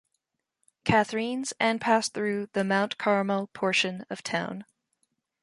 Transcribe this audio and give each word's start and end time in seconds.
Catherines 0.83 1.53
and 1.59 1.79
pass 1.79 2.09
through 2.09 2.47
the 2.53 2.63
Mount 2.63 2.97
Carmel 2.97 3.51
portion 3.53 4.03
of 4.09 4.23
town. 4.23 4.65